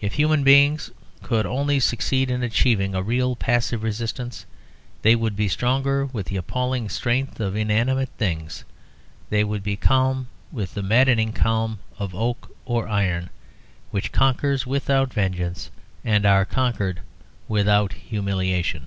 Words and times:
If 0.00 0.14
human 0.14 0.42
beings 0.42 0.90
could 1.22 1.44
only 1.44 1.80
succeed 1.80 2.30
in 2.30 2.42
achieving 2.42 2.94
a 2.94 3.02
real 3.02 3.36
passive 3.36 3.82
resistance 3.82 4.46
they 5.02 5.14
would 5.14 5.36
be 5.36 5.48
strong 5.48 6.08
with 6.14 6.28
the 6.28 6.36
appalling 6.38 6.88
strength 6.88 7.38
of 7.40 7.54
inanimate 7.54 8.08
things, 8.16 8.64
they 9.28 9.44
would 9.44 9.62
be 9.62 9.76
calm 9.76 10.28
with 10.50 10.72
the 10.72 10.82
maddening 10.82 11.34
calm 11.34 11.78
of 11.98 12.14
oak 12.14 12.56
or 12.64 12.88
iron, 12.88 13.28
which 13.90 14.12
conquer 14.12 14.56
without 14.64 15.12
vengeance 15.12 15.68
and 16.06 16.24
are 16.24 16.46
conquered 16.46 17.02
without 17.46 17.92
humiliation. 17.92 18.86